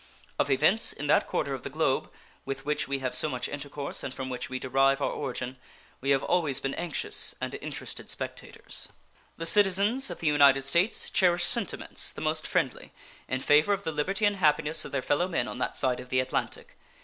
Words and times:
Of 0.39 0.49
events 0.49 0.93
in 0.93 1.05
that 1.05 1.27
quarter 1.27 1.53
of 1.53 1.61
the 1.61 1.69
globe, 1.69 2.11
with 2.43 2.65
which 2.65 2.87
we 2.87 2.97
have 3.05 3.13
so 3.13 3.29
much 3.29 3.47
intercourse 3.47 4.01
and 4.01 4.11
from 4.11 4.29
which 4.31 4.49
we 4.49 4.57
derive 4.57 4.99
our 4.99 5.11
origin, 5.11 5.59
we 6.01 6.09
have 6.09 6.23
always 6.23 6.59
been 6.59 6.73
anxious 6.73 7.35
and 7.39 7.53
interested 7.61 8.09
spectators. 8.09 8.89
The 9.37 9.45
citizens 9.45 10.09
of 10.09 10.19
the 10.19 10.25
United 10.25 10.65
States 10.65 11.07
cherish 11.11 11.43
sentiments 11.43 12.11
the 12.11 12.19
most 12.19 12.47
friendly 12.47 12.93
in 13.27 13.41
favor 13.41 13.73
of 13.73 13.83
the 13.83 13.91
liberty 13.91 14.25
and 14.25 14.37
happiness 14.37 14.83
of 14.85 14.91
their 14.91 15.03
fellow 15.03 15.27
men 15.27 15.47
on 15.47 15.59
that 15.59 15.77
side 15.77 15.99
of 15.99 16.09
the 16.09 16.19
Atlantic. 16.19 16.79